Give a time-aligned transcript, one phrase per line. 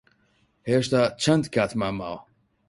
[0.69, 2.19] هێشتا چەند کاتمان ماوە؟